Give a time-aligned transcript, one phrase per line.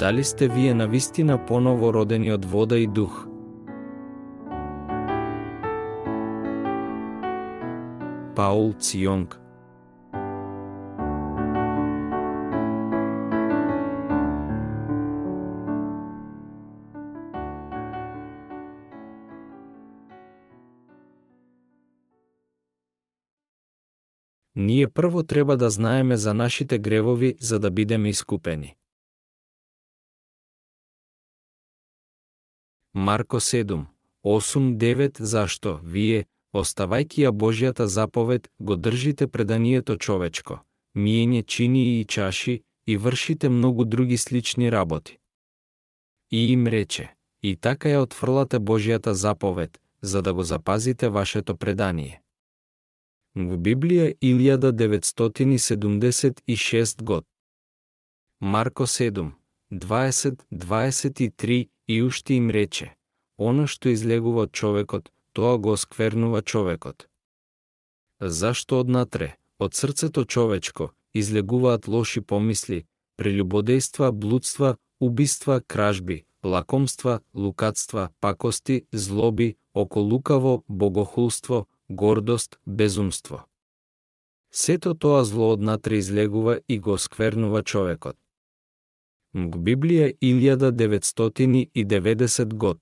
[0.00, 3.26] Дали сте вие навистина поново родени од вода и дух?
[8.36, 9.36] Паул Ционг
[24.56, 28.79] Ние прво треба да знаеме за нашите гревови за да бидеме искупени.
[32.94, 33.84] Марко 7,
[34.24, 40.58] 8-9 Зашто вие, оставајќи ја Божјата заповед, го држите преданието човечко,
[40.94, 45.18] миење чини и чаши, и вршите многу други слични работи.
[46.30, 52.22] И им рече, и така ја отфрлате Божјата заповед, за да го запазите вашето предание.
[53.34, 57.24] В Библија 1976 год.
[58.40, 59.30] Марко 7,
[59.72, 62.86] 20, 23 и уште им рече,
[63.36, 67.08] оно што излегува од човекот, тоа го сквернува човекот.
[68.20, 72.84] Зашто однатре, од срцето човечко, излегуваат лоши помисли,
[73.18, 83.42] прелюбодејства, блудства, убиства, кражби, лакомства, лукатства, пакости, злоби, околукаво, богохулство, гордост, безумство.
[84.52, 88.16] Сето тоа зло однатре излегува и го сквернува човекот.
[89.32, 92.78] Мг Библија 1990 год.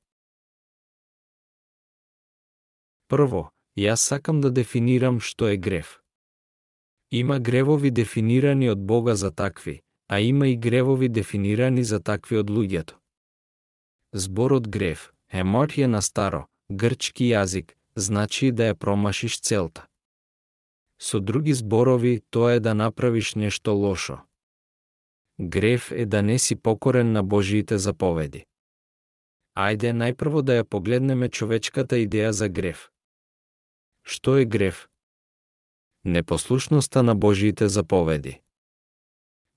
[3.09, 6.01] Прво, јас сакам да дефинирам што е грев.
[7.11, 12.51] Има гревови дефинирани од Бога за такви, а има и гревови дефинирани за такви од
[12.51, 12.95] луѓето.
[14.13, 19.87] Зборот грев, еморија на старо, грчки јазик, значи да ја промашиш целта.
[20.99, 24.28] Со други зборови, тоа е да направиш нешто лошо
[25.41, 28.45] грев е да не си покорен на Божиите заповеди.
[29.59, 32.91] Ајде најпрво да ја погледнеме човечката идеја за грев.
[34.03, 34.89] Што е грев?
[36.05, 38.41] Непослушноста на Божиите заповеди.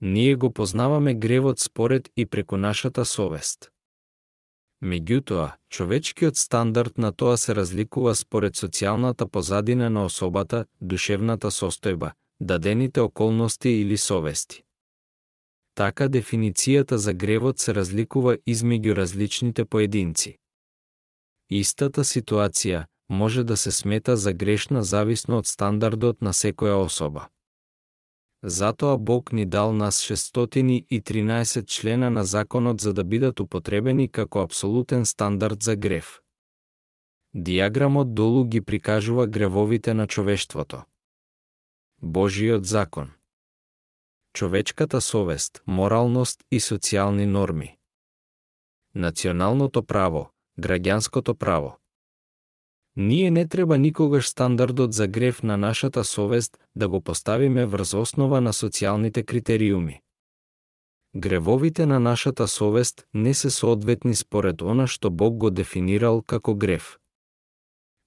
[0.02, 3.72] Ние го познаваме гревот според и преку нашата совест.
[4.84, 13.02] Меѓутоа, човечкиот стандард на тоа се разликува според социјалната позадина на особата, душевната состојба, дадените
[13.02, 14.64] околности или совести.
[15.74, 20.38] Така дефиницијата за гревот се разликува измеѓу различните поединци.
[21.50, 27.28] Истата ситуација може да се смета за грешна зависно од стандардот на секоја особа.
[28.44, 35.06] Затоа Бог ни дал нас 613 члена на законот за да бидат употребени како абсолютен
[35.06, 36.22] стандард за грев.
[37.34, 40.84] Диаграмот долу ги прикажува гревовите на човештвото.
[42.02, 43.12] Божиот закон
[44.34, 47.78] Човечката совест, моралност и социјални норми
[48.96, 51.78] Националното право, граѓанското право
[52.96, 58.42] Ние не треба никогаш стандардот за грев на нашата совест да го поставиме врз основа
[58.42, 60.02] на социјалните критериуми.
[61.16, 66.98] Гревовите на нашата совест не се соодветни според она што Бог го дефинирал како грев.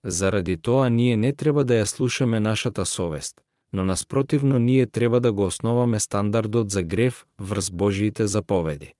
[0.05, 3.44] Заради тоа ние не треба да ја слушаме нашата совест,
[3.75, 8.95] но наспротивно ние треба да го основаме стандардот за грев врз Божиите заповеди.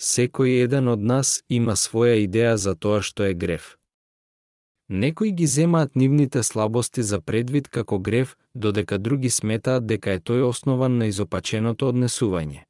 [0.00, 3.76] Секој еден од нас има своја идеја за тоа што е грев.
[4.88, 10.48] Некои ги земаат нивните слабости за предвид како грев, додека други сметаат дека е тој
[10.48, 12.64] основан на изопаченото однесување.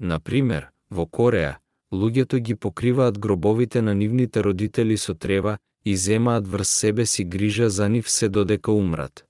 [0.00, 1.60] Например, во Кореја,
[1.92, 7.70] луѓето ги покриваат гробовите на нивните родители со трева и земаат врз себе си грижа
[7.70, 9.25] за нив се додека умрат.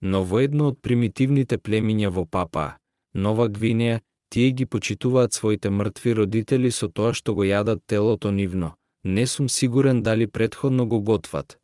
[0.00, 2.78] Но во едно од примитивните племиња во Папа,
[3.14, 4.00] Нова Гвинеја,
[4.30, 9.48] тие ги почитуваат своите мртви родители со тоа што го јадат телото нивно, не сум
[9.48, 11.58] сигурен дали предходно го готват.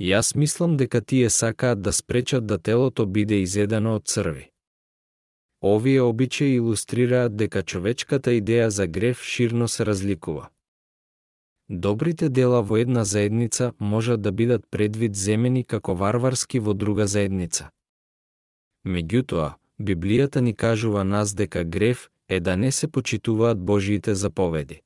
[0.00, 4.50] Јас мислам дека тие сакаат да спречат да телото биде изедено од црви.
[5.62, 10.50] Овие обичаи илустрираат дека човечката идеја за грев ширно се разликува.
[11.68, 17.70] Добрите дела во една заедница можат да бидат предвид земени како варварски во друга заедница.
[18.86, 24.84] Меѓутоа, Библијата ни кажува нас дека грев е да не се почитуваат Божиите заповеди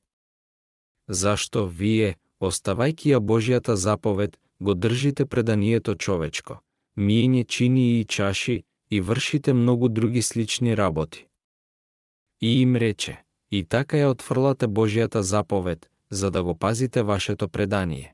[1.09, 6.61] зашто вие, оставајќи ја Божијата заповед, го држите преданието човечко,
[6.97, 11.25] миење чини и чаши и вршите многу други слични работи.
[12.41, 18.13] И им рече, и така ја отфрлате Божијата заповед, за да го пазите вашето предание.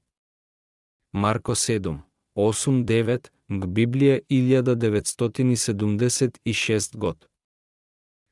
[1.13, 1.99] Марко 7,
[2.37, 7.27] 8-9, Библија 1976 год.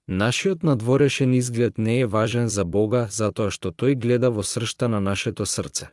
[0.07, 4.99] Нашиот надворешен изглед не е важен за Бога затоа што тој гледа во сршта на
[4.99, 5.87] нашето срце.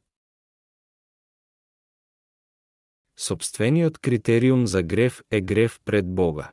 [3.16, 6.52] Собствениот критериум за грев е грев пред Бога.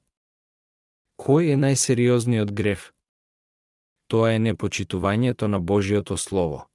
[1.17, 2.93] Кој е најсериозниот грев?
[4.07, 6.67] Тоа е непочитувањето на Божиото Слово.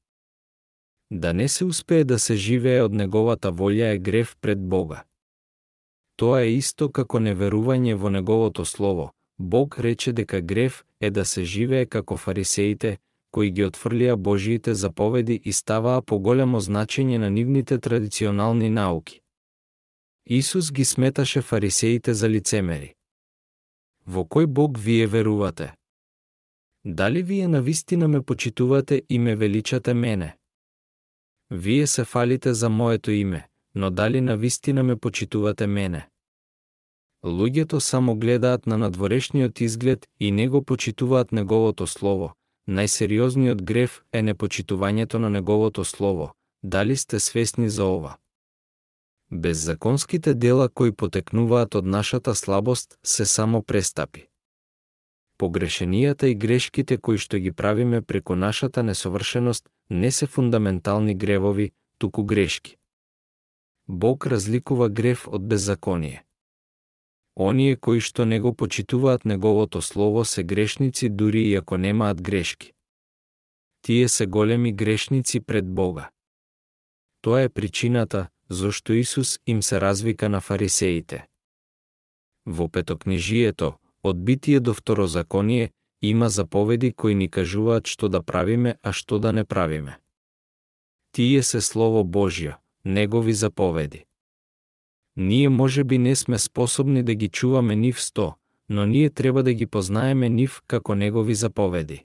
[1.14, 5.02] Да не се успее да се живее од неговата волја е грев пред Бога.
[6.16, 9.10] Тоа е исто како неверување во неговото Слово.
[9.38, 12.96] Бог рече дека грев е да се живее како фарисеите,
[13.30, 19.20] кои ги отфрлија Божиите заповеди и ставаа поголемо значење на нивните традиционални науки.
[20.26, 22.94] Исус ги сметаше фарисеите за лицемери.
[24.06, 25.74] Во кој Бог вие верувате?
[26.84, 30.36] Дали вие навистина ме почитувате и ме величате мене?
[31.54, 36.08] Вие се фалите за моето име, но дали на вистина ме почитувате мене?
[37.25, 42.32] Луѓето само гледаат на надворешниот изглед и не го почитуваат неговото слово.
[42.69, 46.32] Најсериозниот греф е непочитувањето на неговото слово.
[46.64, 48.16] Дали сте свесни за ова?
[49.32, 54.31] Беззаконските дела кои потекнуваат од нашата слабост се само престапи.
[55.42, 62.22] Погрешенијата и грешките кои што ги правиме преку нашата несовршеност не се фундаментални гревови, туку
[62.22, 62.76] грешки.
[63.88, 66.22] Бог разликува грев од беззаконие.
[67.34, 72.72] Оние кои што не го почитуваат неговото слово се грешници дури и ако немаат грешки.
[73.82, 76.10] Тие се големи грешници пред Бога.
[77.20, 81.26] Тоа е причината зошто Исус им се развика на фарисеите.
[82.46, 85.70] Во петокнижието, од битие до второзаконие,
[86.02, 89.99] има заповеди кои ни кажуваат што да правиме, а што да не правиме.
[91.12, 92.54] Тие се Слово Божјо,
[92.84, 94.04] Негови заповеди.
[95.16, 98.34] Ние може би не сме способни да ги чуваме нив сто,
[98.69, 102.05] но ние треба да ги познаеме нив како негови заповеди.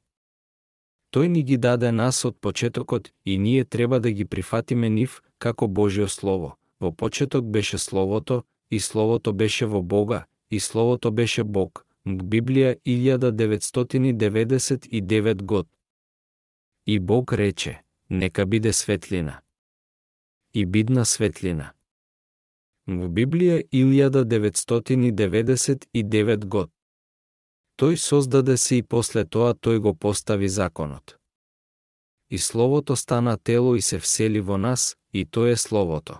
[1.16, 5.66] Тој ни ги даде нас од почетокот и ние треба да ги прифатиме нив како
[5.66, 6.56] Божјо Слово.
[6.80, 11.87] Во почеток беше Словото, и Словото беше во Бога, и Словото беше Бог.
[12.07, 15.68] Библија 1999 год.
[16.86, 19.42] И Бог рече, нека биде светлина.
[20.54, 21.74] И бидна светлина.
[22.88, 26.71] Во Библија 1999 год.
[27.77, 31.18] Тој создаде се и после тоа тој го постави законот.
[32.30, 36.18] И Словото стана тело и се всели во нас, и тоа е Словото.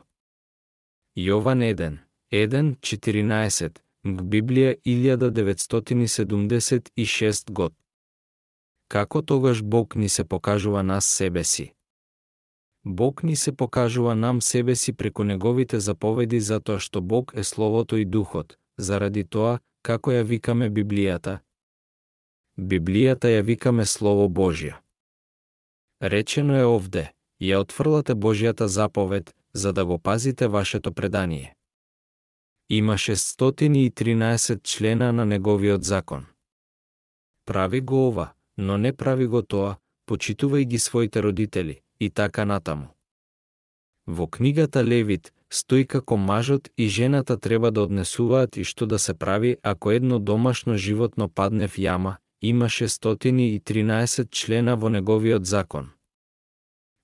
[1.16, 1.98] Јован 1,
[2.32, 7.74] 1, 14, в Библија 1976 год.
[8.88, 11.74] Како тогаш Бог ни се покажува нас себе си?
[12.86, 17.98] Бог ни се покажува нам себе си преку неговите заповеди затоа што Бог е Словото
[17.98, 21.40] и Духот, заради тоа, како ја викаме Библијата.
[22.60, 24.74] Библијата ја викаме Слово Божја.
[26.02, 27.12] Речено е овде,
[27.42, 31.57] ја отфрлате Божјата заповед, за да го пазите вашето предание.
[32.70, 36.26] Има 613 члена на неговиот закон.
[37.46, 39.78] Прави го ова, но не прави го тоа,
[40.08, 42.88] почитувај ги своите родители, и така натаму.
[44.08, 49.14] Во книгата Левит стои како мажот и жената треба да однесуваат и што да се
[49.14, 55.90] прави ако едно домашно животно падне в јама, имаше 113 члена во неговиот закон.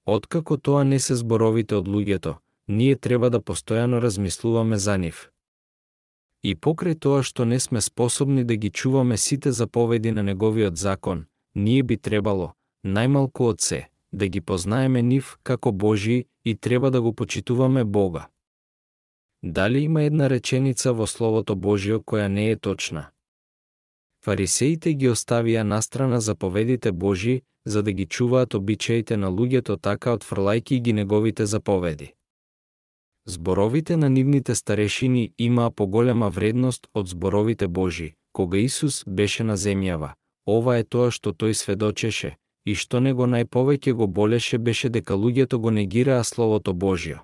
[0.05, 2.35] Откако тоа не се зборовите од луѓето,
[2.67, 5.32] ние треба да постојано размислуваме за нив.
[6.43, 11.25] И покрај тоа што не сме способни да ги чуваме сите заповеди на неговиот закон,
[11.55, 12.53] ние би требало,
[12.85, 18.27] најмалку од се, да ги познаеме нив како Божи и треба да го почитуваме Бога.
[19.43, 23.09] Дали има една реченица во Словото Божио која не е точна?
[24.23, 30.79] Фарисеите ги оставија настрана заповедите Божи, за да ги чуваат обичаите на луѓето така отфрлајки
[30.79, 32.13] ги неговите заповеди.
[33.25, 40.13] Зборовите на нивните старешини имаа поголема вредност од зборовите Божи, кога Исус беше на земјава.
[40.47, 45.57] Ова е тоа што тој сведочеше, и што него најповеќе го болеше беше дека луѓето
[45.57, 47.23] го негираа Словото Божјо.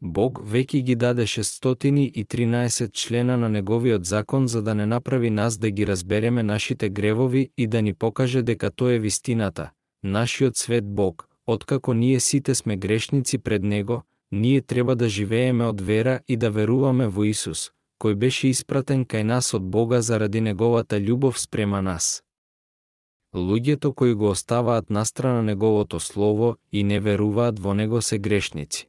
[0.00, 5.70] Бог веќе ги даде 613 члена на неговиот закон за да не направи нас да
[5.70, 9.70] ги разбереме нашите гревови и да ни покаже дека тоа е вистината,
[10.02, 15.80] нашиот свет Бог, откако ние сите сме грешници пред Него, ние треба да живееме од
[15.80, 17.70] вера и да веруваме во Исус,
[18.00, 22.22] кој беше испратен кај нас од Бога заради Неговата љубов спрема нас
[23.34, 28.88] луѓето кои го оставаат настрана неговото слово и не веруваат во него се грешници.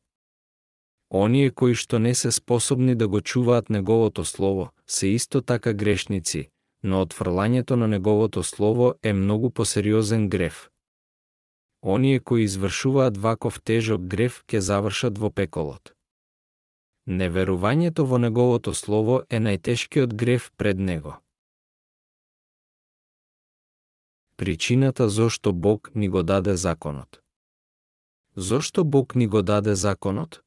[1.14, 6.50] Оние кои што не се способни да го чуваат неговото слово, се исто така грешници,
[6.84, 10.70] но отфрлањето на неговото слово е многу посериозен грев.
[11.84, 15.94] Оние кои извршуваат ваков тежок грев ќе завршат во пеколот.
[17.08, 21.16] Неверувањето во неговото слово е најтешкиот грев пред него.
[24.38, 27.22] Причината зошто Бог ни го даде законот.
[28.36, 30.42] Зошто Бог ни го даде законот?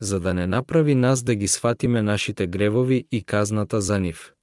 [0.00, 4.34] За да не направи нас да ги сватиме нашите гревови и казната за нив.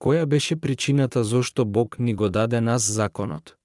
[0.00, 3.57] Која беше причината зошто Бог ни го даде нас законот?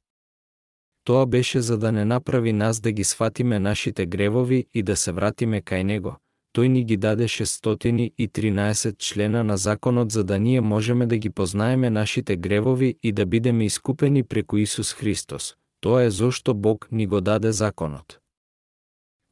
[1.04, 5.12] Тоа беше за да не направи нас да ги сватиме нашите гревови и да се
[5.12, 6.18] вратиме кај Него.
[6.56, 11.90] Тој ни ги даде 613 члена на законот за да ние можеме да ги познаеме
[11.90, 15.56] нашите гревови и да бидеме искупени преку Исус Христос.
[15.82, 18.20] Тоа е зошто Бог ни го даде законот.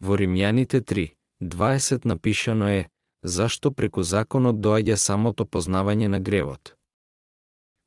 [0.03, 1.13] Во Римјаните 3,
[1.43, 2.89] 20 напишано е,
[3.23, 6.73] зашто преку законот доаѓа самото познавање на гревот.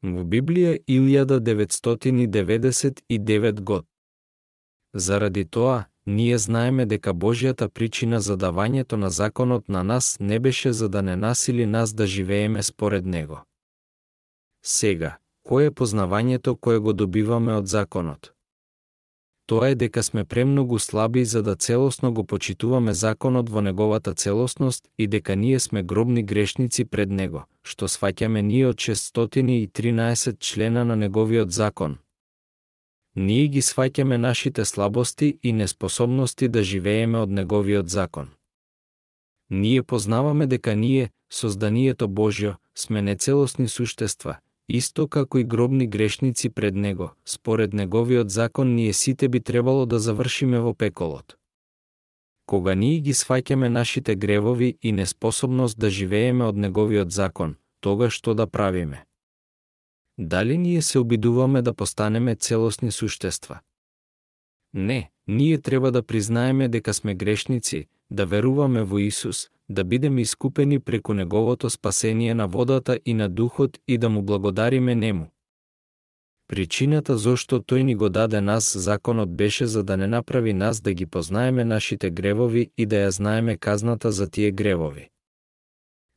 [0.04, 3.86] Во Библија 1999 год.
[4.92, 10.72] Заради тоа, ние знаеме дека Божјата причина за давањето на законот на нас не беше
[10.72, 13.40] за да не насили нас да живееме според него.
[14.64, 15.18] Сега,
[15.48, 18.33] кој е познавањето кое го добиваме од законот?
[19.46, 24.88] Тоа е дека сме премногу слаби за да целосно го почитуваме законот во неговата целосност
[24.98, 30.96] и дека ние сме гробни грешници пред него, што сваќаме ние од 613 члена на
[30.96, 31.98] неговиот закон.
[33.16, 38.30] Ние ги сваќаме нашите слабости и неспособности да живееме од неговиот закон.
[39.50, 44.36] Ние познаваме дека ние, созданието Божјо, сме нецелосни суштества,
[44.68, 49.98] исто како и гробни грешници пред него, според неговиот закон ние сите би требало да
[49.98, 51.36] завршиме во пеколот.
[52.46, 58.34] Кога ние ги сваќаме нашите гревови и неспособност да живееме од неговиот закон, тога што
[58.34, 59.06] да правиме?
[60.18, 63.60] Дали ние се обидуваме да постанеме целосни суштества?
[64.74, 70.80] Не, ние треба да признаеме дека сме грешници, да веруваме во Исус, да бидеме искупени
[70.80, 75.26] преку Неговото спасение на водата и на Духот и да му благодариме Нему.
[76.48, 80.92] Причината зошто Тој ни го даде нас законот беше за да не направи нас да
[80.92, 85.08] ги познаеме нашите гревови и да ја знаеме казната за тие гревови.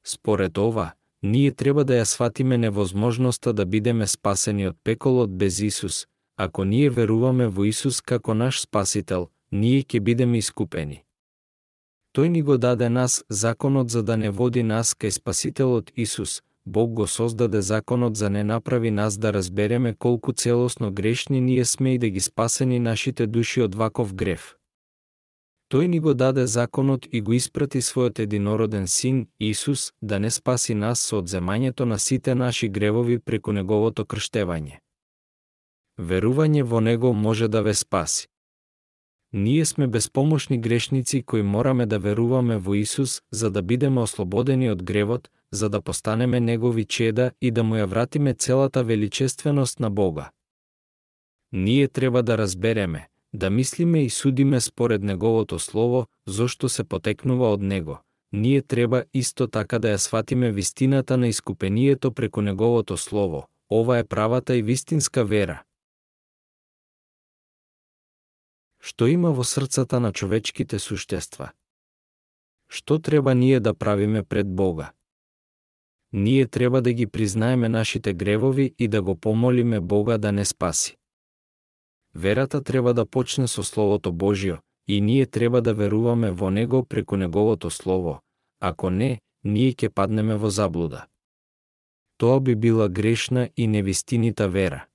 [0.05, 0.91] Според ова,
[1.23, 6.89] ние треба да ја сватиме невозможноста да бидеме спасени од пеколот без Исус, ако ние
[6.89, 11.06] веруваме во Исус како наш Спасител, ние ќе бидеме искупени.
[12.17, 16.41] Тој ни го даде нас законот за да не води нас кај Спасителот Исус.
[16.65, 21.93] Бог го создаде законот за не направи нас да разбереме колку целосно грешни ние сме
[21.93, 24.57] и да ги спасени нашите души од ваков грев.
[25.69, 30.73] Тој ни го даде законот и го испрати својот единороден син, Исус, да не спаси
[30.73, 34.79] нас со одземањето на сите наши гревови преку неговото крштевање.
[35.99, 38.27] Верување во него може да ве спаси.
[39.33, 44.83] Ние сме безпомошни грешници кои мораме да веруваме во Исус за да бидеме ослободени од
[44.83, 50.31] гревот, за да постанеме негови чеда и да му ја вратиме целата величественост на Бога.
[51.51, 57.61] Ние треба да разбереме, да мислиме и судиме според неговото слово, зошто се потекнува од
[57.61, 57.99] него.
[58.33, 63.47] Ние треба исто така да ја сватиме вистината на искупението преку неговото слово.
[63.71, 65.63] Ова е правата и вистинска вера,
[68.87, 71.51] што има во срцата на човечките суштества.
[72.67, 74.91] Што треба ние да правиме пред Бога?
[76.13, 80.95] Ние треба да ги признаеме нашите гревови и да го помолиме Бога да не спаси.
[82.15, 87.17] Верата треба да почне со Словото Божјо, и ние треба да веруваме во Него преку
[87.17, 88.21] Неговото Слово,
[88.59, 91.05] ако не, ние ќе паднеме во заблуда.
[92.17, 94.85] Тоа би била грешна и невистинита вера.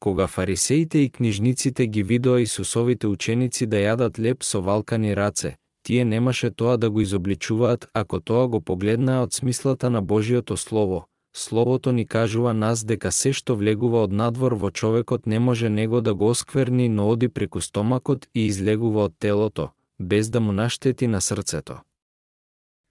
[0.00, 6.04] Кога фарисеите и книжниците ги видоа Исусовите ученици да јадат леп со валкани раце, тие
[6.04, 11.04] немаше тоа да го изобличуваат ако тоа го погледнаа од смислата на Божиото Слово.
[11.36, 16.00] Словото ни кажува нас дека се што влегува од надвор во човекот не може него
[16.00, 21.06] да го оскверни, но оди преку стомакот и излегува од телото, без да му наштети
[21.06, 21.80] на срцето.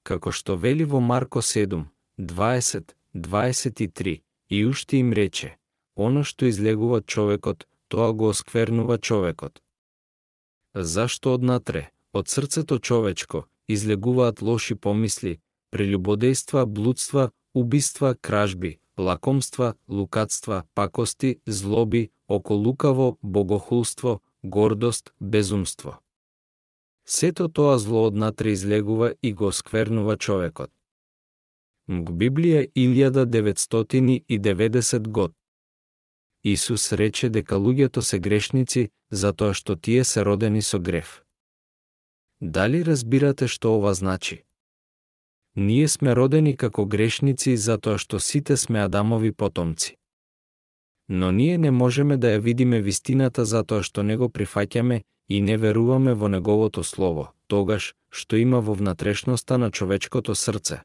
[0.03, 1.83] Како што вели во Марко 7,
[2.19, 5.58] 20, 23, и уште им рече,
[5.99, 9.61] Оно што излегува човекот, тоа го осквернува човекот.
[10.73, 15.39] Зашто однатре, од срцето човечко, излегуваат лоши помисли,
[15.73, 25.97] прелюбодејства, блудства, убиства, кражби, лакомства, лукатства, пакости, злоби, околукаво, богохулство, гордост, безумство.
[27.07, 30.71] Сето тоа зло однатре излегува и го сквернува човекот.
[31.87, 35.31] Мг Библија 1990 год.
[36.43, 41.23] Исус рече дека луѓето се грешници затоа што тие се родени со грев.
[42.41, 44.43] Дали разбирате што ова значи?
[45.55, 49.97] Ние сме родени како грешници затоа што сите сме Адамови потомци.
[51.09, 55.57] Но ние не можеме да ја видиме вистината затоа што не го прифаќаме и не
[55.57, 60.83] веруваме во неговото слово, тогаш што има во внатрешноста на човечкото срце.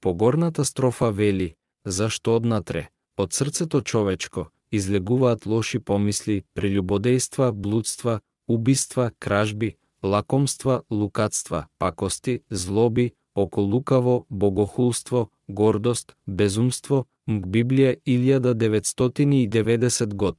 [0.00, 9.76] Погорната строфа вели, зашто однатре, од срцето човечко, излегуваат лоши помисли, прелюбодејства, блудства, убиства, кражби,
[10.02, 20.38] лакомства, лукатства, пакости, злоби, околукаво, богохулство, гордост, безумство, МГ Библија 1990 год.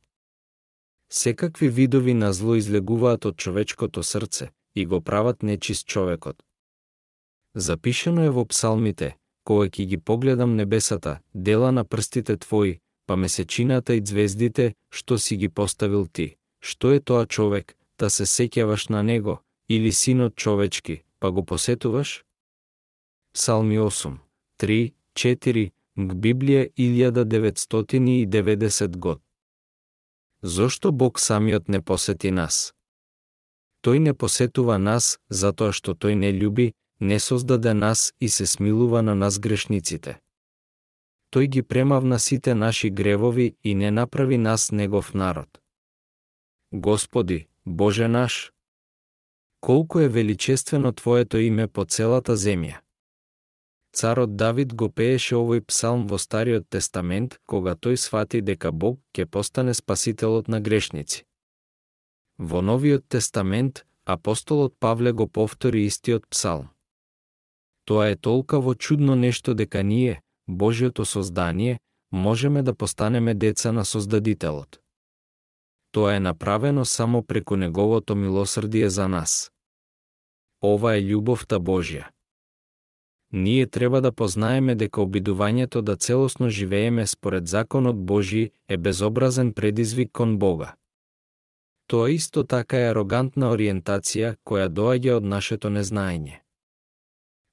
[1.10, 6.44] Секакви видови на зло излегуваат од човечкото срце и го прават нечист човекот.
[7.56, 13.96] Запишено е во псалмите, кога ќе ги погледам небесата, дела на прстите твои, па месечината
[13.96, 16.36] и звездите, што си ги поставил ти.
[16.60, 22.26] Што е тоа човек, да се сеќаваш на него, или синот човечки, па го посетуваш?
[23.34, 24.18] Псалми 8,
[24.60, 29.22] 3, 4, МГ Библија 1990 год.
[30.42, 32.74] Зошто Бог самиот не посети нас?
[33.84, 39.02] Тој не посетува нас затоа што тој не љуби, не создаде нас и се смилува
[39.02, 40.20] на нас грешниците.
[41.34, 45.60] Тој ги премавна сите наши гревови и не направи нас негов народ.
[46.74, 48.54] Господи, Боже наш,
[49.62, 52.80] колку е величествено Твоето име по целата земја.
[53.96, 59.26] Царот Давид го пееше овој псалм во Стариот Тестамент, кога тој свати дека Бог ќе
[59.26, 61.24] постане спасителот на грешници.
[62.38, 66.75] Во Новиот Тестамент, апостолот Павле го повтори истиот псалм.
[67.86, 71.80] Тоа е толкаво чудно нешто дека ние, Божиото создание,
[72.12, 74.80] можеме да постанеме деца на Создадителот.
[75.92, 79.52] Тоа е направено само преку Неговото милосрдие за нас.
[80.64, 82.10] Ова е љубовта Божја.
[83.34, 90.12] Ние треба да познаеме дека обидувањето да целосно живееме според законот Божи е безобразен предизвик
[90.12, 90.76] кон Бога.
[91.88, 96.45] Тоа исто така е арогантна ориентација која доаѓа од нашето незнаење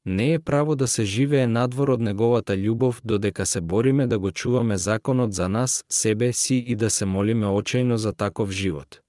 [0.06, 4.30] не е право да се живее надвор од неговата љубов додека се бориме да го
[4.30, 9.00] чуваме законот за нас, себе си и да се молиме очајно за таков живот.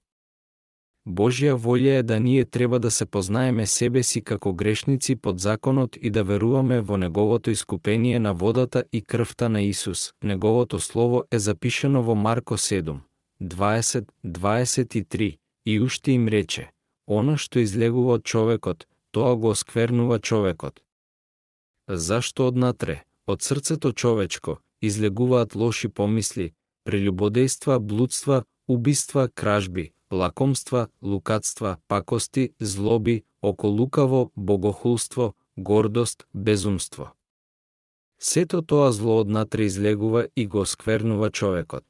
[1.08, 5.96] Божја волја е да ние треба да се познаеме себе си како грешници под законот
[6.00, 10.12] и да веруваме во неговото искупение на водата и крвта на Исус.
[10.22, 12.96] Неговото слово е запишено во Марко 7,
[13.42, 16.70] 20, 23 и уште им рече,
[17.06, 20.82] Оно што излегува од човекот, тоа го осквернува човекот.
[21.88, 26.52] Зашто однатре, од срцето човечко, излегуваат лоши помисли,
[26.86, 37.10] прелюбодејства, блудства, убиства, кражби, лакомства, лукатства, пакости, злоби, околукаво, богохулство, гордост, безумство.
[38.20, 41.84] Сето тоа зло однатре излегува и го сквернува човекот.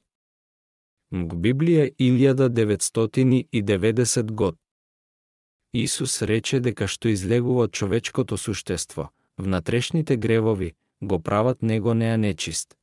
[1.12, 4.56] МГ Библија 1990 год.
[5.74, 9.08] Исус рече дека што излегува од човечкото суштество,
[9.38, 12.76] внатрешните гревови, го прават него неа нечист.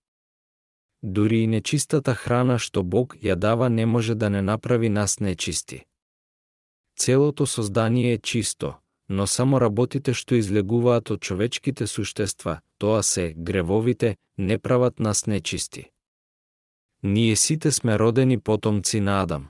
[1.03, 5.85] Дури и нечистата храна што Бог ја дава не може да не направи нас нечисти.
[6.99, 8.75] Целото создание е чисто,
[9.09, 15.89] но само работите што излегуваат од човечките суштества, тоа се гревовите, не прават нас нечисти.
[17.03, 19.47] Ние сите сме родени потомци на Адам.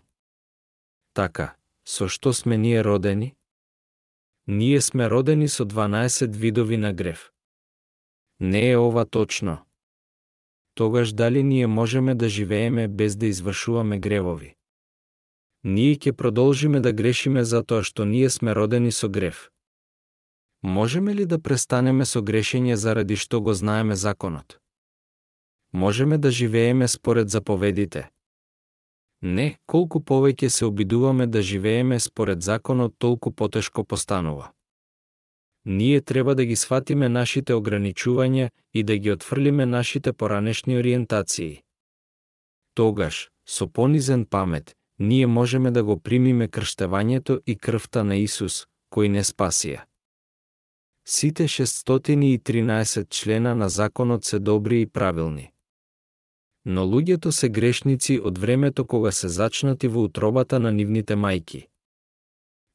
[1.14, 1.56] Така,
[1.92, 3.34] со што сме ние родени?
[4.48, 7.32] Ние сме родени со 12 видови на грев.
[8.40, 9.58] Не е ова точно.
[10.74, 14.56] Тогаш дали ние можеме да живееме без да извршуваме гревови?
[15.64, 19.52] Ние ќе продолжиме да грешиме затоа што ние сме родени со грев.
[20.64, 24.60] Можеме ли да престанеме со грешење заради што го знаеме законот?
[25.74, 28.10] Можеме да живееме според заповедите,
[29.22, 34.52] Не, колку повеќе се обидуваме да живееме според законот, толку потешко постанува.
[35.66, 41.62] Ние треба да ги сватиме нашите ограничувања и да ги отфрлиме нашите поранешни ориентации.
[42.74, 49.08] Тогаш, со понизен памет, ние можеме да го примиме крштевањето и крвта на Исус, кој
[49.08, 49.86] не спасија.
[51.06, 55.51] Сите 613 члена на законот се добри и правилни
[56.66, 61.68] но луѓето се грешници од времето кога се зачнати во утробата на нивните мајки.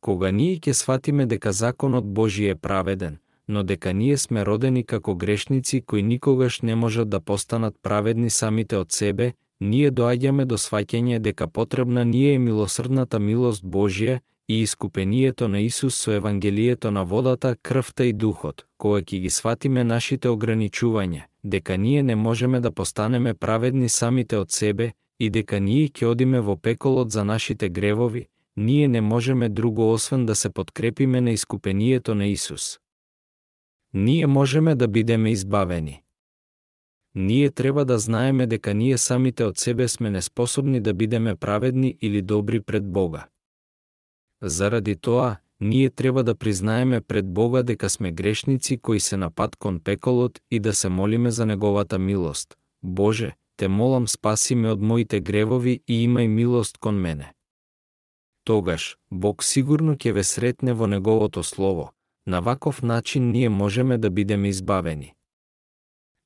[0.01, 3.19] Кога ние ќе сватиме дека законот Божи е праведен,
[3.49, 8.77] но дека ние сме родени како грешници кои никогаш не можат да постанат праведни самите
[8.77, 15.49] од себе, ние доаѓаме до сваќање дека потребна ние е милосрдната милост Божја и искупението
[15.49, 21.27] на Исус со Евангелието на водата, крвта и духот, кога ќе ги сватиме нашите ограничувања,
[21.45, 26.41] дека ние не можеме да постанеме праведни самите од себе и дека ние ќе одиме
[26.41, 32.15] во пеколот за нашите гревови, ние не можеме друго освен да се подкрепиме на искупението
[32.15, 32.79] на Исус.
[33.95, 36.03] Ние можеме да бидеме избавени.
[37.15, 42.23] Ние треба да знаеме дека ние самите од себе сме неспособни да бидеме праведни или
[42.23, 43.27] добри пред Бога.
[44.43, 49.57] Заради тоа, ние треба да признаеме пред Бога дека сме грешници кои се на пат
[49.57, 52.57] кон пеколот и да се молиме за Неговата милост.
[52.83, 57.33] Боже, те молам спаси ме од моите гревови и имај милост кон мене.
[58.45, 61.93] Тогаш, Бог сигурно ќе ве сретне во Неговото Слово.
[62.27, 65.15] На ваков начин ние можеме да бидеме избавени.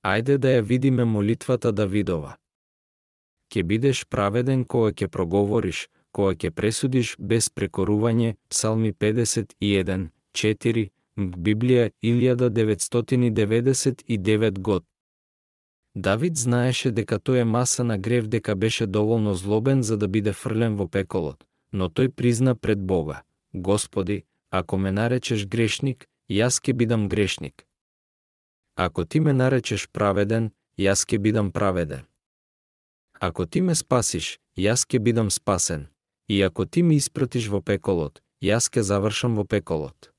[0.04, 2.36] Ајде да ја видиме молитвата Давидова.
[3.48, 11.90] Ке бидеш праведен кога ќе проговориш, која ќе пресудиш без прекорување, Псалми 51, 4, Библија
[12.02, 14.84] 1999 год.
[15.94, 20.32] Давид знаеше дека тој е маса на грев дека беше доволно злобен за да биде
[20.32, 26.72] фрлен во пеколот, но тој призна пред Бога, Господи, ако ме наречеш грешник, јас ќе
[26.72, 27.66] бидам грешник.
[28.76, 32.00] Ако ти ме наречеш праведен, јас ќе бидам праведен.
[33.20, 35.86] Ако ти ме спасиш, јас ќе бидам спасен.
[36.30, 40.12] И ако ти ми испратиш во пеколот, јас ке завршам во пеколот.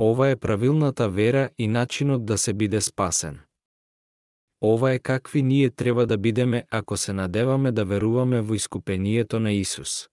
[0.00, 3.40] Ова е правилната вера и начинот да се биде спасен.
[4.62, 9.52] Ова е какви ние треба да бидеме ако се надеваме да веруваме во искупението на
[9.52, 10.08] Исус.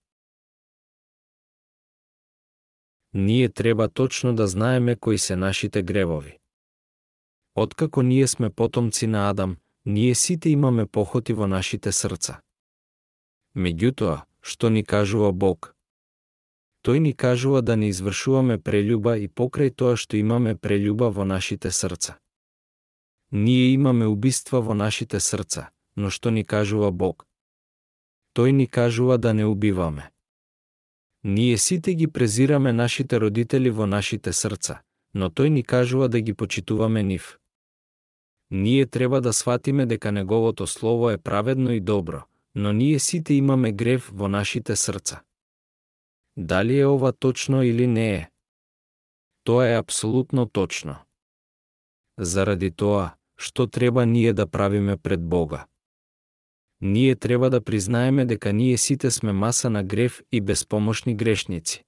[3.13, 6.37] Ние треба точно да знаеме кои се нашите гревови.
[7.55, 12.41] Откако ние сме потомци на Адам, ние сите имаме похоти во нашите срца.
[13.55, 15.71] Меѓутоа, што ни кажува Бог.
[16.83, 21.71] Тој ни кажува да не извршуваме прелюба и покрај тоа што имаме прелюба во нашите
[21.71, 22.17] срца.
[23.31, 27.25] Ние имаме убиства во нашите срца, но што ни кажува Бог?
[28.35, 30.11] Тој ни кажува да не убиваме.
[31.23, 34.81] Ние сите ги презираме нашите родители во нашите срца,
[35.13, 37.39] но тој ни кажува да ги почитуваме нив.
[38.51, 42.23] Ние треба да сватиме дека неговото слово е праведно и добро,
[42.55, 45.21] но ние сите имаме грев во нашите срца.
[46.37, 48.29] Дали е ова точно или не е?
[49.43, 50.95] Тоа е апсолутно точно.
[52.17, 55.65] Заради тоа, што треба ние да правиме пред Бога?
[56.81, 61.83] Ние треба да признаеме дека ние сите сме маса на грев и безпомошни грешници.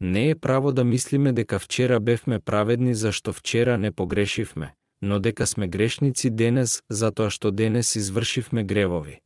[0.00, 5.46] Не е право да мислиме дека вчера бевме праведни зашто вчера не погрешивме, но дека
[5.46, 9.20] сме грешници денес затоа што денес извршивме гревови.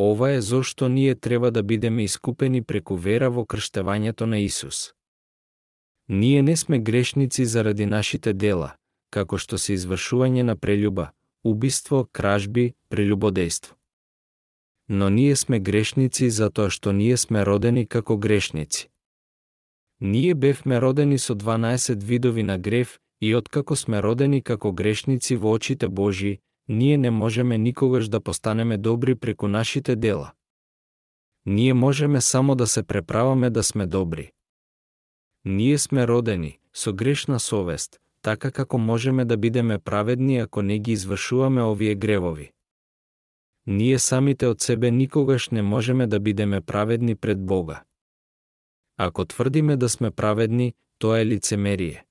[0.00, 4.94] Ова е зошто ние треба да бидеме искупени преку вера во крштевањето на Исус.
[6.08, 8.70] Ние не сме грешници заради нашите дела,
[9.10, 11.10] како што се извршување на прелюба,
[11.44, 13.76] убиство, кражби, прелюбодејство.
[14.88, 18.88] Но ние сме грешници затоа што ние сме родени како грешници.
[20.00, 25.52] Ние бевме родени со 12 видови на грев и откако сме родени како грешници во
[25.52, 26.40] очите Божии,
[26.72, 30.32] ние не можеме никогаш да постанеме добри преку нашите дела.
[31.46, 34.30] Ние можеме само да се преправаме да сме добри.
[35.44, 40.92] Ние сме родени со грешна совест, така како можеме да бидеме праведни ако не ги
[40.92, 42.52] извршуваме овие гревови.
[43.66, 47.82] Ние самите од себе никогаш не можеме да бидеме праведни пред Бога.
[48.96, 52.04] Ако тврдиме да сме праведни, тоа е лицемерие.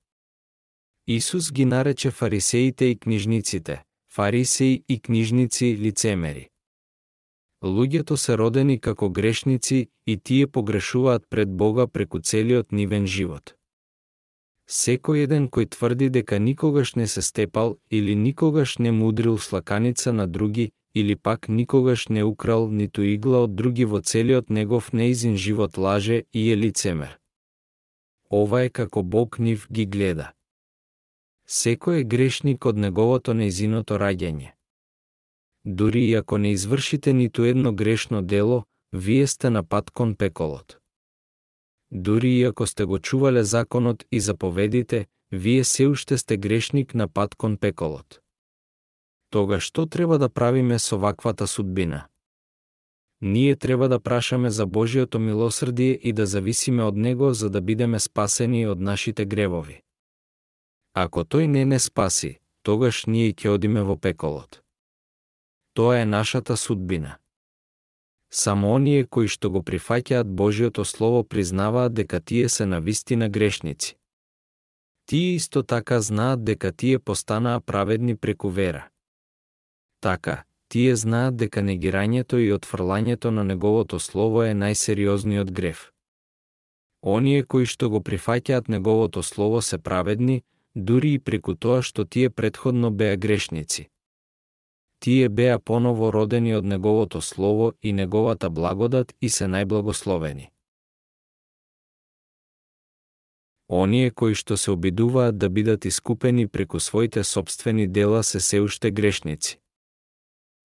[1.07, 6.49] Исус ги нарече фарисеите и книжниците, фарисеи и книжници лицемери.
[7.63, 13.55] Луѓето се родени како грешници и тие погрешуваат пред Бога преку целиот нивен живот.
[14.69, 20.27] Секој еден кој тврди дека никогаш не се степал или никогаш не мудрил слаканица на
[20.27, 25.77] други или пак никогаш не украл ниту игла од други во целиот негов неизин живот
[25.77, 27.17] лаже и е лицемер.
[28.29, 30.31] Ова е како Бог нив ги гледа.
[31.49, 34.51] Секој е грешник од неговото неизиното раѓање.
[35.65, 40.77] Дури и ако не извршите ниту едно грешно дело, вие сте на пат кон пеколот.
[41.91, 47.07] Дури и ако сте го чувале законот и заповедите, вие се уште сте грешник на
[47.07, 48.21] пат кон пеколот.
[49.29, 52.07] Тога што треба да правиме со ваквата судбина?
[53.21, 57.99] Ние треба да прашаме за Божиото милосрдие и да зависиме од Него за да бидеме
[57.99, 59.81] спасени од нашите гревови.
[60.93, 64.61] Ако тој не не спаси, тогаш ние ќе одиме во пеколот.
[65.73, 67.17] Тоа е нашата судбина.
[68.31, 73.95] Само оние кои што го прифаќаат Божиото Слово признаваат дека тие се на вистина грешници.
[75.05, 78.89] Тие исто така знаат дека тие постанаа праведни преку вера.
[80.01, 85.91] Така, тие знаат дека негирањето и отфрлањето на неговото слово е најсериозниот греф.
[87.01, 90.43] Оние кои што го прифаќаат неговото слово се праведни,
[90.75, 93.89] дури и преку тоа што тие предходно беа грешници.
[94.99, 100.49] Тие беа поново родени од неговото слово и неговата благодат и се најблагословени.
[103.69, 108.91] Оние кои што се обидуваат да бидат искупени преку своите собствени дела се се уште
[108.91, 109.59] грешници.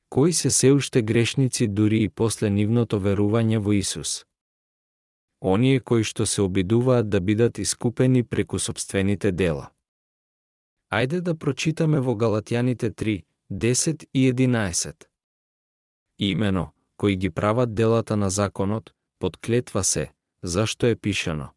[0.09, 4.25] Кои се се уште грешници дури и после нивното верување во Исус?
[5.41, 9.71] Оние кои што се обидуваат да бидат искупени преку собствените дела.
[10.95, 15.07] Ајде да прочитаме во Галатјаните 3, 10 и 11.
[16.19, 21.49] Имено, кои ги прават делата на законот, подклетва се, зашто е пишано.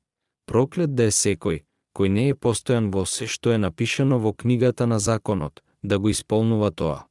[0.45, 1.59] Проклет да е секој,
[1.93, 6.09] кој не е постојан во се што е напишано во книгата на законот, да го
[6.09, 7.05] исполнува тоа.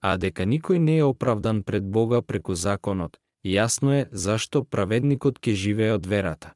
[0.00, 5.54] А дека никој не е оправдан пред Бога преку законот, јасно е зашто праведникот ќе
[5.54, 6.54] живее од верата.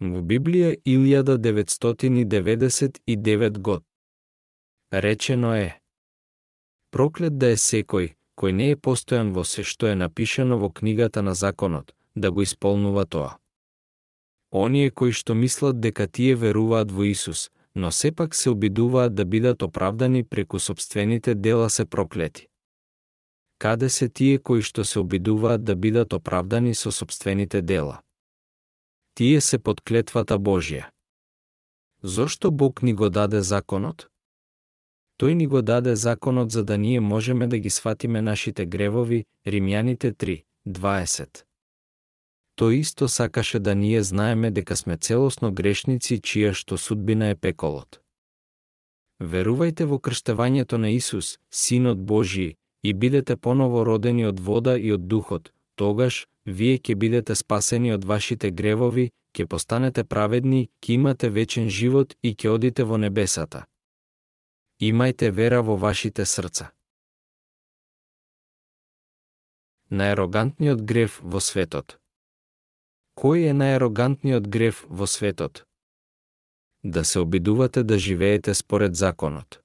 [0.00, 3.84] Во Библија 1999 год.
[4.92, 5.80] Речено е
[6.90, 11.22] Проклет да е секој, кој не е постојан во се што е напишано во книгата
[11.22, 13.38] на законот, да го исполнува тоа.
[14.50, 19.62] Оние кои што мислат дека тие веруваат во Исус, но сепак се обидуваат да бидат
[19.62, 22.48] оправдани преку собствените дела се проклети.
[23.58, 28.00] Каде се тие кои што се обидуваат да бидат оправдани со собствените дела?
[29.20, 30.84] Тие се под клетвата Божја.
[32.02, 34.06] Зошто Бог ни го даде законот?
[35.20, 40.16] Тој ни го даде законот за да ние можеме да ги сватиме нашите гревови, Римјаните
[40.16, 41.44] 3, 20.
[42.56, 48.00] Тој исто сакаше да ние знаеме дека сме целосно грешници чија што судбина е пеколот.
[49.20, 55.04] Верувајте во крштевањето на Исус, Синот Божи, и бидете поново родени од вода и од
[55.08, 61.70] Духот, тогаш, вие ќе бидете спасени од вашите гревови, ќе постанете праведни, ќе имате вечен
[61.78, 63.64] живот и ќе одите во небесата.
[64.80, 66.72] Имајте вера во вашите срца.
[69.90, 71.96] Најарогантниот грев во светот
[73.20, 75.64] Кој е најарогантниот грев во светот?
[76.82, 79.60] Да се обидувате да живеете според законот.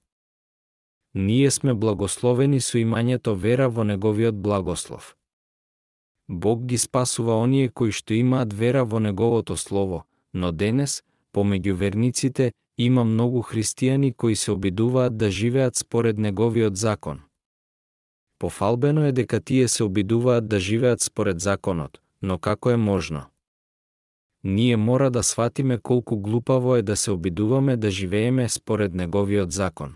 [1.14, 5.16] Ние сме благословени со имањето вера во неговиот благослов.
[6.30, 12.52] Бог ги спасува оние кои што имаат вера во неговото слово, но денес, помеѓу верниците,
[12.78, 17.22] има многу христијани кои се обидуваат да живеат според неговиот закон.
[18.40, 23.26] Пофалбено е дека тие се обидуваат да живеат според законот, но како е можно?
[24.46, 29.96] ние мора да сватиме колку глупаво е да се обидуваме да живееме според неговиот закон.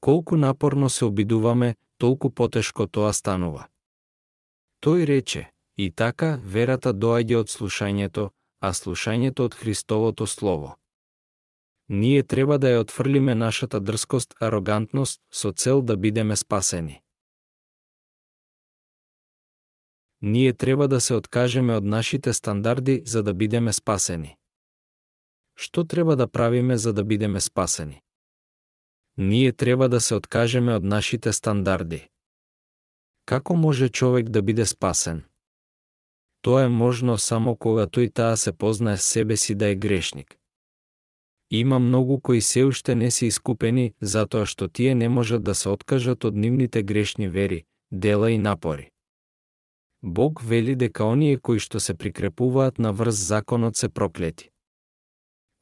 [0.00, 3.66] Колку напорно се обидуваме, толку потешко тоа станува.
[4.84, 10.76] Тој рече, и така верата доаѓа од слушањето, а слушањето од Христовото Слово.
[11.88, 17.04] Ние треба да ја отфрлиме нашата дрскост, арогантност, со цел да бидеме спасени.
[20.24, 24.36] ние треба да се откажеме од нашите стандарди за да бидеме спасени.
[25.54, 28.00] Што треба да правиме за да бидеме спасени?
[29.16, 32.08] Ние треба да се откажеме од нашите стандарди.
[33.24, 35.22] Како може човек да биде спасен?
[36.42, 40.36] Тоа е можно само кога тој таа се познае себе си да е грешник.
[41.50, 45.68] Има многу кои се уште не се искупени затоа што тие не можат да се
[45.68, 48.90] откажат од нивните грешни вери, дела и напори.
[50.02, 54.50] Бог вели дека оние кои што се прикрепуваат на врз законот се проклети.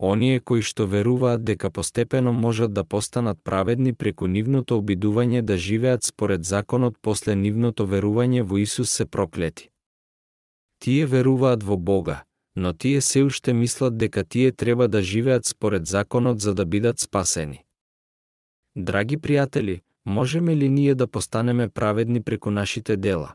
[0.03, 6.05] Оние кои што веруваат дека постепено можат да постанат праведни преку нивното обидување да живеат
[6.05, 9.69] според законот после нивното верување во Исус се проклети.
[10.79, 12.25] Тие веруваат во Бога,
[12.57, 16.99] но тие се уште мислат дека тие треба да живеат според законот за да бидат
[16.99, 17.63] спасени.
[18.77, 23.35] Драги пријатели, можеме ли ние да постанеме праведни преку нашите дела?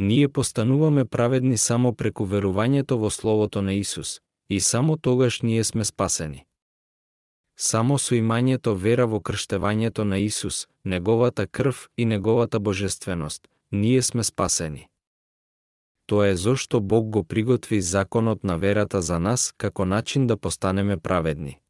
[0.00, 5.84] ние постануваме праведни само преку верувањето во Словото на Исус, и само тогаш ние сме
[5.84, 6.44] спасени.
[7.58, 14.24] Само со имањето вера во крштевањето на Исус, Неговата крв и Неговата божественост, ние сме
[14.24, 14.88] спасени.
[16.06, 20.96] Тоа е зошто Бог го приготви законот на верата за нас како начин да постанеме
[20.96, 21.60] праведни.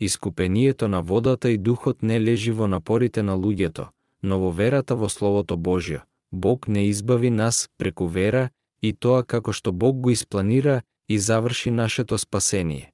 [0.00, 3.86] искупението на водата и духот не лежи во напорите на луѓето,
[4.22, 6.00] но во верата во Словото Божјо.
[6.32, 8.50] Бог не избави нас преку вера
[8.82, 12.92] и тоа како што Бог го испланира и заврши нашето спасение.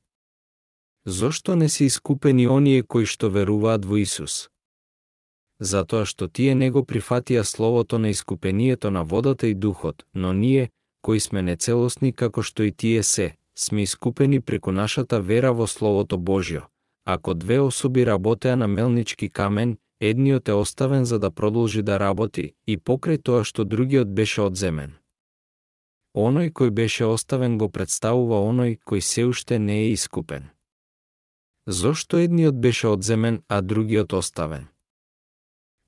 [1.07, 4.49] Зошто не се искупени оние кои што веруваат во Исус?
[5.61, 10.71] Затоа што тие не го прифатија словото на искупението на водата и духот, но ние,
[11.03, 16.17] кои сме нецелосни како што и тие се, сме искупени преку нашата вера во Словото
[16.17, 16.63] Божјо.
[17.05, 22.55] Ако две особи работеа на мелнички камен, едниот е оставен за да продолжи да работи,
[22.67, 24.97] и покрај тоа што другиот беше одземен.
[26.15, 30.51] Оној кој беше оставен го представува оној кој се уште не е искупен.
[31.67, 34.67] Зошто едниот беше одземен, а другиот оставен?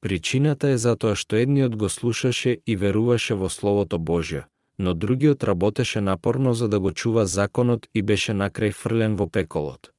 [0.01, 4.45] Причината е затоа што едниот го слушаше и веруваше во Словото Божјо,
[4.79, 9.91] но другиот работеше напорно за да го чува законот и беше накрај фрлен во пеколот.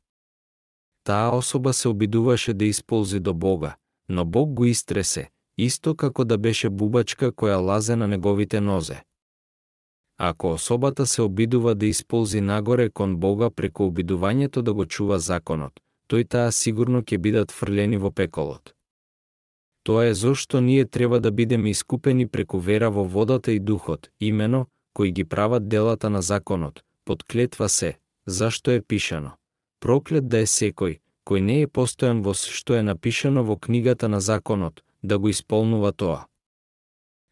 [1.04, 3.76] Таа особа се обидуваше да исползи до Бога,
[4.10, 9.07] но Бог го истресе, исто како да беше бубачка која лазе на неговите нозе.
[10.18, 15.80] Ако особата се обидува да исползи нагоре кон Бога преку обидувањето да го чува законот,
[16.10, 18.74] тој таа сигурно ќе бидат фрлени во пеколот.
[19.84, 24.66] Тоа е зошто ние треба да бидеме искупени преку вера во водата и духот, имено,
[24.94, 29.32] кои ги прават делата на законот, под клетва се, зашто е пишано.
[29.80, 34.20] Проклет да е секој, кој не е постојан во што е напишано во книгата на
[34.22, 36.26] законот, да го исполнува тоа.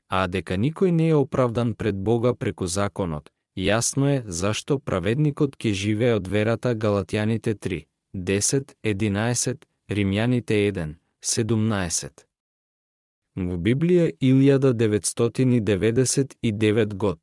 [0.10, 5.74] А дека никој не е оправдан пред Бога преку законот, јасно е зашто праведникот ќе
[5.74, 12.26] живее од верата Галатјаните 3, 10, 11, Римјаните 1, 17.
[13.36, 17.20] Во Библија 1999 год.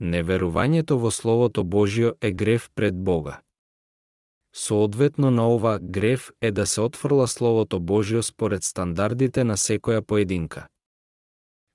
[0.00, 3.40] Неверувањето во Словото Божјо е грев пред Бога.
[4.54, 10.66] Соодветно на ова грев е да се отфрла Словото Божјо според стандардите на секоја поединка.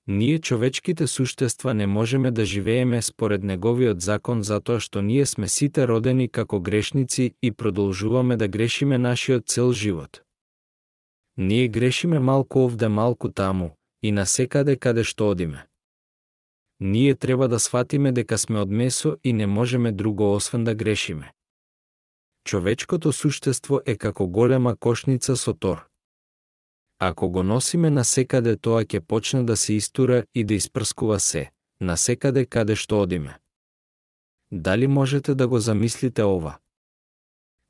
[0.08, 5.88] Ние човечките суштества не можеме да живееме според неговиот закон затоа што ние сме сите
[5.88, 10.22] родени како грешници и продолжуваме да грешиме нашиот цел живот.
[11.36, 15.66] Ние грешиме малку овде, малку таму, и на секаде каде што одиме.
[16.80, 21.32] Ние треба да сватиме дека сме од месо и не можеме друго освен да грешиме
[22.48, 25.87] човечкото суштество е како голема кошница со тор.
[26.98, 31.50] Ако го носиме на секаде, тоа ќе почне да се истура и да испрскува се,
[31.80, 33.38] на секаде каде што одиме.
[34.52, 36.58] Дали можете да го замислите ова?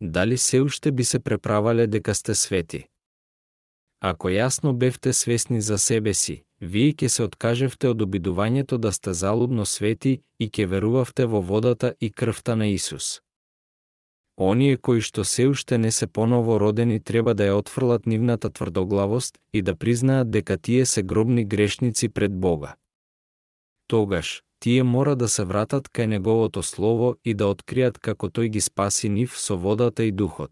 [0.01, 2.87] Дали се уште би се преправале дека сте свети?
[4.01, 9.13] Ако јасно бевте свесни за себе си, вие ќе се откажевте од обидувањето да сте
[9.13, 13.21] залудно свети и ќе верувавте во водата и крвта на Исус.
[14.39, 19.39] Оние кои што се уште не се поново родени треба да ја отфрлат нивната тврдоглавост
[19.53, 22.75] и да признаат дека тие се гробни грешници пред Бога.
[23.87, 28.61] Тогаш, тие мора да се вратат кај Неговото Слово и да откријат како Тој ги
[28.61, 30.51] спаси нив со водата и духот,